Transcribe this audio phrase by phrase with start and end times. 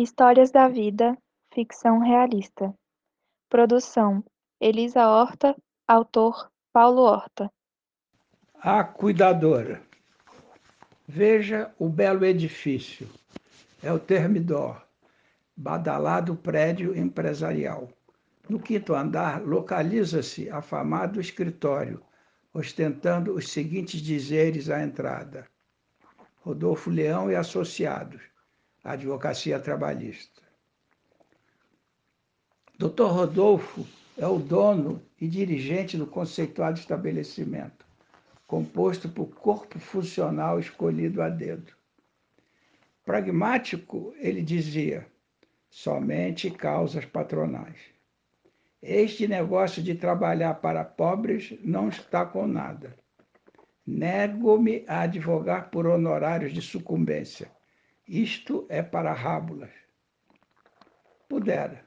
[0.00, 1.14] Histórias da Vida,
[1.52, 2.74] ficção realista.
[3.50, 4.24] Produção:
[4.60, 5.54] Elisa Horta,
[5.86, 7.52] autor: Paulo Horta.
[8.54, 9.89] A cuidadora.
[11.12, 13.08] Veja o belo edifício.
[13.82, 14.80] É o Termidor,
[15.56, 17.90] badalado prédio empresarial.
[18.48, 22.00] No quinto andar localiza-se afamado escritório,
[22.54, 25.48] ostentando os seguintes dizeres à entrada:
[26.42, 28.22] Rodolfo Leão e Associados,
[28.84, 30.40] Advocacia Trabalhista.
[32.78, 33.10] Dr.
[33.10, 33.84] Rodolfo
[34.16, 37.84] é o dono e dirigente do conceituado estabelecimento,
[38.50, 41.72] composto por corpo funcional escolhido a dedo.
[43.04, 45.06] Pragmático, ele dizia,
[45.70, 47.78] somente causas patronais.
[48.82, 52.96] Este negócio de trabalhar para pobres não está com nada.
[53.86, 57.48] Nego-me a advogar por honorários de sucumbência
[58.08, 59.70] isto é para rábulas.
[61.28, 61.84] Pudera.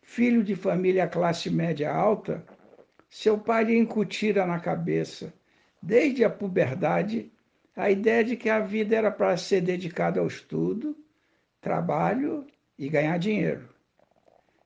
[0.00, 2.46] Filho de família classe média alta,
[3.10, 5.34] seu pai lhe incutira na cabeça,
[5.82, 7.30] desde a puberdade,
[7.76, 10.96] a ideia de que a vida era para ser dedicada ao estudo,
[11.60, 12.46] trabalho
[12.78, 13.68] e ganhar dinheiro.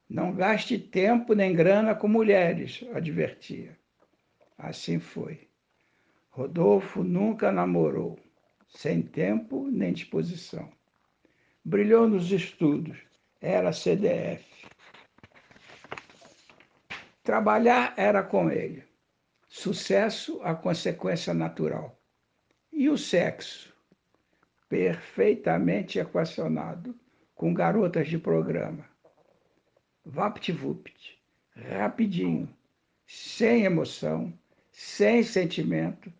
[0.08, 3.78] Não gaste tempo nem grana com mulheres, advertia.
[4.58, 5.48] Assim foi.
[6.30, 8.18] Rodolfo nunca namorou,
[8.68, 10.70] sem tempo nem disposição.
[11.64, 12.98] Brilhou nos estudos,
[13.40, 14.44] era CDF.
[17.22, 18.82] Trabalhar era com ele.
[19.54, 22.00] Sucesso, a consequência natural.
[22.72, 23.70] E o sexo?
[24.66, 26.98] Perfeitamente equacionado,
[27.34, 28.88] com garotas de programa.
[30.06, 31.22] Vapt-vupt,
[31.54, 32.48] rapidinho,
[33.06, 34.32] sem emoção,
[34.70, 36.10] sem sentimento,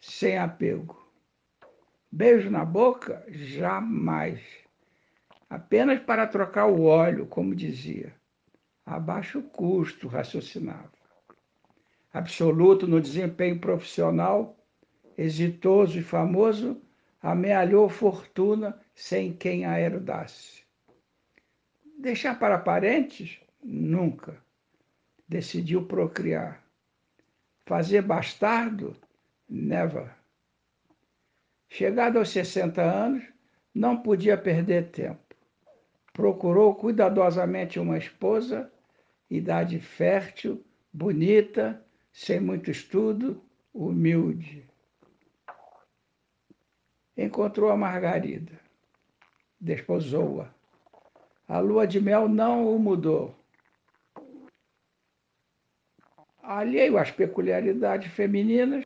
[0.00, 0.98] sem apego.
[2.10, 3.22] Beijo na boca?
[3.28, 4.40] Jamais
[5.50, 8.14] apenas para trocar o óleo, como dizia.
[8.86, 10.97] A baixo custo, raciocinava.
[12.18, 14.58] Absoluto no desempenho profissional,
[15.16, 16.80] exitoso e famoso,
[17.22, 20.62] amealhou fortuna sem quem a herdasse.
[21.98, 23.40] Deixar para parentes?
[23.62, 24.36] Nunca.
[25.28, 26.64] Decidiu procriar.
[27.66, 28.96] Fazer bastardo?
[29.48, 30.10] Never.
[31.68, 33.24] Chegado aos 60 anos,
[33.74, 35.28] não podia perder tempo
[36.18, 38.72] procurou cuidadosamente uma esposa,
[39.30, 41.80] idade fértil, bonita,
[42.12, 43.42] sem muito estudo,
[43.72, 44.68] humilde.
[47.16, 48.58] Encontrou a Margarida,
[49.60, 50.52] desposou-a.
[51.48, 53.34] A lua de mel não o mudou.
[56.42, 58.84] Alheio às peculiaridades femininas,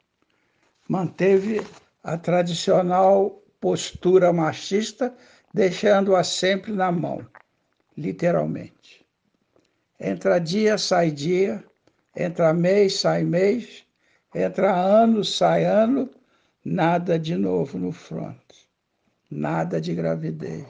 [0.88, 1.61] manteve
[2.03, 5.15] a tradicional postura machista
[5.55, 7.25] deixando-a sempre na mão,
[7.97, 9.06] literalmente.
[10.00, 11.65] Entra dia, sai dia,
[12.17, 13.84] entra mês, sai mês,
[14.34, 16.09] entra ano, sai ano,
[16.65, 18.41] nada de novo no front,
[19.31, 20.67] nada de gravidez.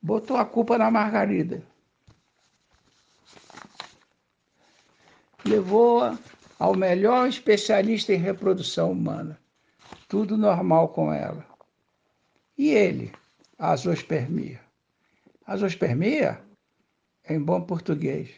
[0.00, 1.62] Botou a culpa na Margarida.
[5.44, 6.18] Levou-a
[6.58, 9.38] ao melhor especialista em reprodução humana.
[10.08, 11.44] Tudo normal com ela.
[12.56, 13.12] E ele?
[13.58, 14.60] azospermia.
[15.46, 16.40] Azospermia,
[17.28, 18.30] em bom português,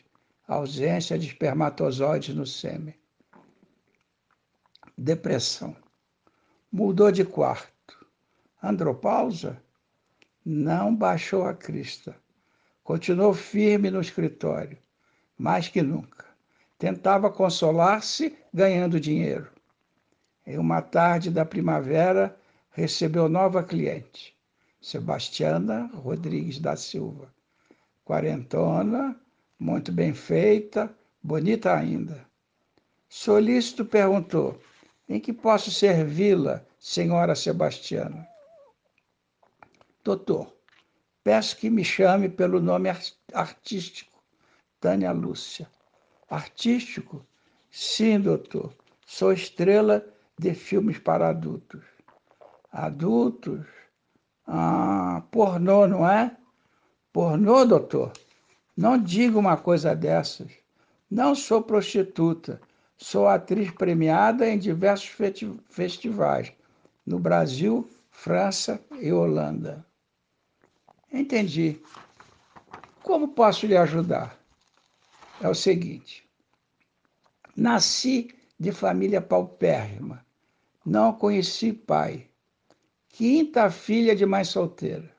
[0.46, 2.94] ausência de espermatozoides no sêmen.
[4.96, 5.76] Depressão.
[6.70, 8.06] Mudou de quarto.
[8.62, 9.62] Andropausa?
[10.44, 12.16] Não baixou a crista.
[12.82, 14.78] Continuou firme no escritório,
[15.36, 16.24] mais que nunca.
[16.78, 19.50] Tentava consolar-se ganhando dinheiro.
[20.46, 22.38] Em uma tarde da primavera,
[22.70, 24.36] recebeu nova cliente
[24.80, 27.34] Sebastiana Rodrigues da Silva.
[28.04, 29.21] Quarentona,
[29.58, 32.26] muito bem feita, bonita ainda.
[33.08, 34.60] Solícito perguntou:
[35.08, 38.26] Em que posso servi-la, senhora Sebastiana?
[40.04, 40.54] Doutor,
[41.24, 42.88] peço que me chame pelo nome
[43.32, 44.22] artístico,
[44.80, 45.68] Tânia Lúcia.
[46.28, 47.24] Artístico?
[47.70, 48.74] Sim, doutor.
[49.06, 50.04] Sou estrela
[50.38, 51.84] de filmes para adultos.
[52.70, 53.66] Adultos?
[54.47, 56.36] Ah, pornô, não é?
[57.12, 58.12] Pornô, doutor?
[58.76, 60.52] Não diga uma coisa dessas.
[61.10, 62.60] Não sou prostituta.
[62.98, 65.14] Sou atriz premiada em diversos
[65.68, 66.52] festivais,
[67.04, 69.84] no Brasil França e Holanda.
[71.12, 71.80] Entendi.
[73.02, 74.38] Como posso lhe ajudar?
[75.40, 76.28] É o seguinte:
[77.54, 80.24] nasci de família paupérrima,
[80.84, 82.28] não conheci pai,
[83.08, 85.16] quinta filha de mãe solteira.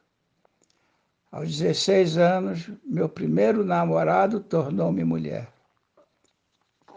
[1.37, 5.47] Aos 16 anos, meu primeiro namorado tornou-me mulher.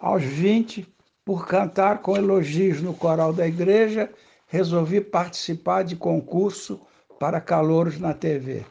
[0.01, 0.89] Aos 20,
[1.23, 4.11] por cantar com elogios no coral da igreja,
[4.47, 6.81] resolvi participar de concurso
[7.19, 8.65] para calouros na TV.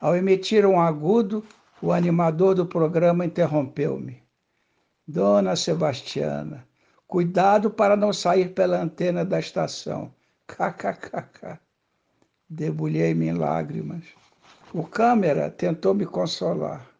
[0.00, 1.44] Ao emitir um agudo,
[1.82, 4.22] o animador do programa interrompeu-me.
[5.06, 6.66] Dona Sebastiana,
[7.06, 10.10] cuidado para não sair pela antena da estação.
[10.48, 11.60] KKKK.
[12.52, 14.02] Debulhei-me em lágrimas.
[14.74, 16.90] O câmera tentou me consolar.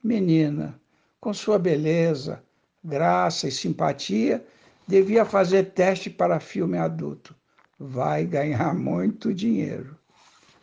[0.00, 0.80] Menina,
[1.20, 2.40] com sua beleza,
[2.84, 4.46] graça e simpatia,
[4.86, 7.34] devia fazer teste para filme adulto.
[7.76, 9.98] Vai ganhar muito dinheiro.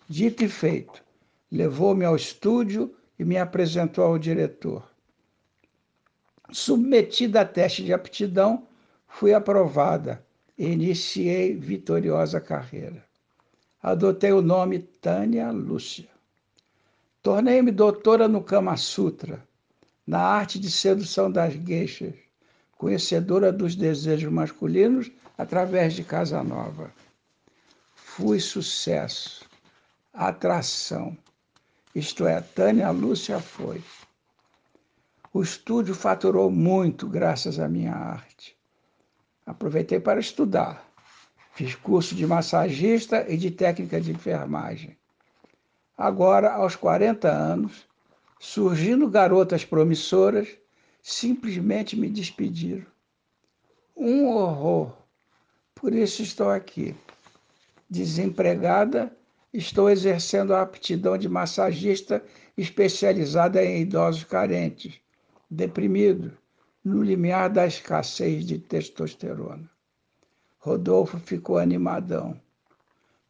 [0.08, 1.04] Dito e feito,
[1.52, 4.90] levou-me ao estúdio e me apresentou ao diretor.
[6.50, 8.66] Submetida a teste de aptidão,
[9.06, 10.26] fui aprovada
[10.58, 13.04] e iniciei vitoriosa carreira.
[13.84, 16.08] Adotei o nome Tânia Lúcia.
[17.22, 19.46] Tornei-me doutora no Kama Sutra,
[20.08, 22.14] na arte de sedução das gueixas,
[22.78, 26.94] conhecedora dos desejos masculinos através de Casa Nova.
[27.94, 29.46] Fui sucesso,
[30.14, 31.18] atração.
[31.94, 33.84] Isto é, Tânia Lúcia foi.
[35.34, 38.56] O estúdio faturou muito graças à minha arte.
[39.46, 40.83] Aproveitei para estudar.
[41.56, 44.98] Fiz curso de massagista e de técnica de enfermagem.
[45.96, 47.86] Agora, aos 40 anos,
[48.40, 50.48] surgindo garotas promissoras,
[51.00, 52.88] simplesmente me despediram.
[53.96, 54.98] Um horror.
[55.76, 56.96] Por isso estou aqui.
[57.88, 59.16] Desempregada,
[59.54, 62.26] estou exercendo a aptidão de massagista
[62.58, 65.00] especializada em idosos carentes,
[65.52, 66.32] deprimidos,
[66.84, 69.73] no limiar da escassez de testosterona.
[70.66, 72.40] Rodolfo ficou animadão.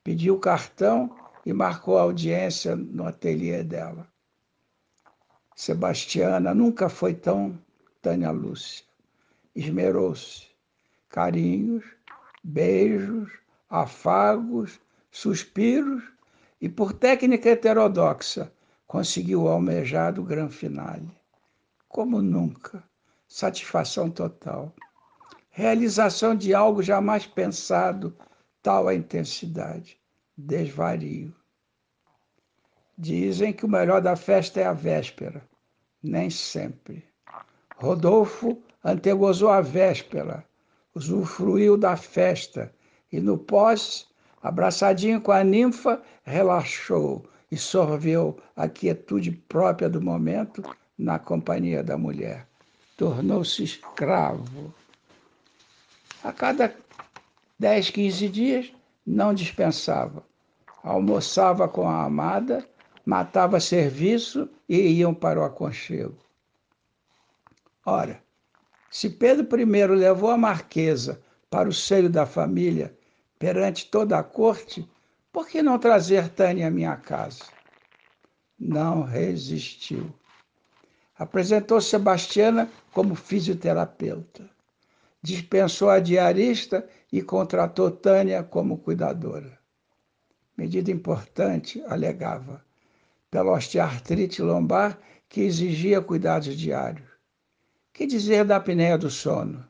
[0.03, 4.07] Pediu o cartão e marcou audiência no ateliê dela.
[5.56, 7.57] Sebastiana nunca foi tão
[8.03, 8.85] Tânia Lúcia.
[9.56, 10.47] Esmerou-se.
[11.09, 11.83] Carinhos,
[12.44, 13.31] beijos,
[13.68, 14.79] afagos,
[15.09, 16.03] suspiros
[16.62, 18.53] e, por técnica heterodoxa,
[18.86, 21.09] conseguiu o almejado gran finale.
[21.89, 22.83] Como nunca,
[23.27, 24.71] satisfação total.
[25.55, 28.17] Realização de algo jamais pensado,
[28.63, 30.00] tal a intensidade
[30.35, 31.31] desvario.
[32.97, 35.47] Dizem que o melhor da festa é a véspera.
[36.01, 37.05] Nem sempre.
[37.77, 40.44] Rodolfo antegozou a véspera,
[40.95, 42.73] usufruiu da festa
[43.11, 44.07] e no pós,
[44.41, 50.63] abraçadinho com a ninfa, relaxou e sorveu a quietude própria do momento
[50.97, 52.47] na companhia da mulher.
[52.97, 54.73] Tornou-se escravo.
[56.24, 56.74] A cada
[57.60, 58.74] 10, 15 dias,
[59.06, 60.25] não dispensava.
[60.81, 62.66] Almoçava com a amada,
[63.06, 66.18] matava serviço e iam para o aconchego.
[67.86, 68.24] Ora,
[68.90, 72.98] se Pedro I levou a marquesa para o seio da família
[73.38, 74.90] perante toda a corte,
[75.31, 77.44] por que não trazer Tânia à minha casa?
[78.58, 80.13] Não resistiu.
[81.18, 84.52] Apresentou Sebastiana como fisioterapeuta.
[85.24, 89.58] Dispensou a diarista e contratou Tânia como cuidadora.
[90.58, 92.62] Medida importante, alegava,
[93.32, 95.00] pela osteoartrite lombar
[95.30, 97.08] que exigia cuidados diários.
[97.94, 99.65] Que dizer da apneia do sono?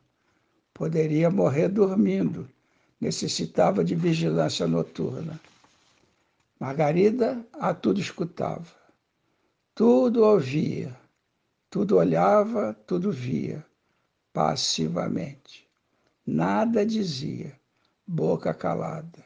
[0.74, 2.50] Poderia morrer dormindo,
[3.00, 5.39] necessitava de vigilância noturna.
[6.60, 8.74] Margarida a tudo escutava,
[9.75, 10.98] tudo ouvia,
[11.69, 13.63] tudo olhava, tudo via,
[14.33, 15.69] passivamente.
[16.25, 17.55] Nada dizia,
[18.05, 19.23] boca calada.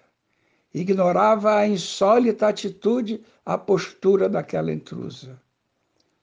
[0.73, 5.41] Ignorava a insólita atitude, a postura daquela intrusa.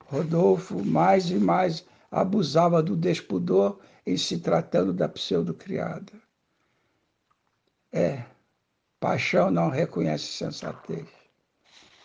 [0.07, 6.13] Rodolfo mais e mais abusava do despudor em se tratando da pseudo-criada.
[7.91, 8.25] É,
[9.01, 11.07] paixão não reconhece sensatez.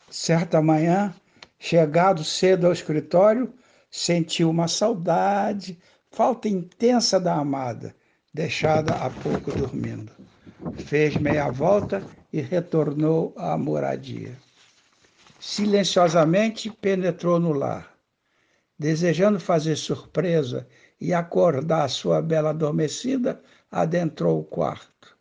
[0.10, 1.14] Certa manhã,
[1.60, 3.54] chegado cedo ao escritório,
[3.92, 5.78] sentiu uma saudade,
[6.12, 7.96] falta intensa da amada,
[8.34, 10.12] deixada há pouco dormindo.
[10.78, 14.38] Fez meia volta e retornou à moradia.
[15.40, 17.96] Silenciosamente penetrou no lar.
[18.78, 20.68] Desejando fazer surpresa
[21.00, 25.18] e acordar sua bela adormecida, adentrou o quarto.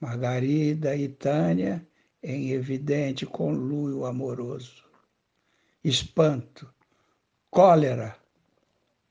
[0.00, 1.86] Margarida e Tânia
[2.22, 4.84] em evidente conluio amoroso.
[5.82, 6.72] Espanto,
[7.50, 8.16] cólera,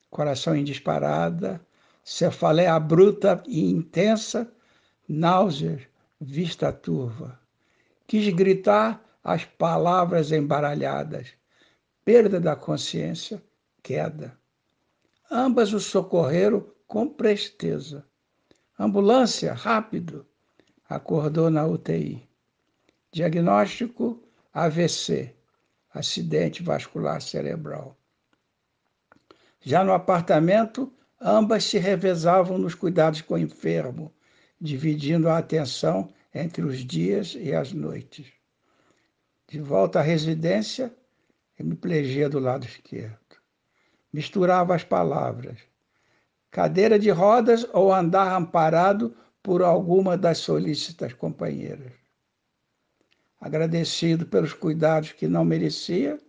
[0.09, 1.61] coração em disparada,
[2.03, 4.51] cefaleia bruta e intensa,
[5.07, 5.81] náuseas,
[6.19, 7.39] vista turva.
[8.07, 11.33] Quis gritar as palavras embaralhadas,
[12.03, 13.41] perda da consciência,
[13.83, 14.37] queda.
[15.29, 18.03] Ambas o socorreram com presteza.
[18.77, 20.25] Ambulância, rápido,
[20.89, 22.27] acordou na UTI.
[23.11, 24.23] Diagnóstico
[24.53, 25.35] AVC,
[25.93, 27.98] acidente vascular cerebral.
[29.61, 34.13] Já no apartamento, ambas se revezavam nos cuidados com o enfermo,
[34.59, 38.27] dividindo a atenção entre os dias e as noites.
[39.47, 40.93] De volta à residência,
[41.59, 43.17] hemiplegia do lado esquerdo.
[44.13, 45.57] Misturava as palavras.
[46.51, 51.93] Cadeira de rodas ou andar amparado por alguma das solícitas companheiras.
[53.39, 56.19] Agradecido pelos cuidados que não merecia,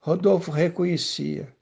[0.00, 1.54] Rodolfo reconhecia.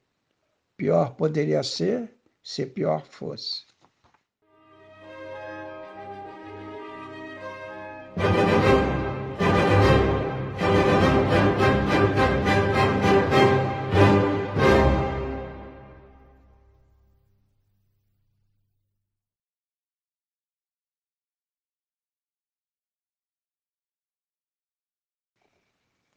[0.80, 2.08] Pior poderia ser
[2.42, 3.66] se pior fosse.